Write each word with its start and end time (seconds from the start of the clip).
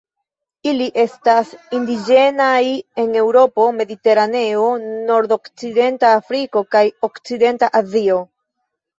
Ili 0.69 0.85
estas 1.01 1.49
indiĝenaj 1.79 2.61
en 3.03 3.11
Eŭropo, 3.23 3.65
Mediteraneo, 3.81 4.63
nordokcidenta 5.09 6.09
Afriko 6.21 6.63
kaj 6.77 6.81
okcidenta 7.09 7.71
Azio. 7.81 8.17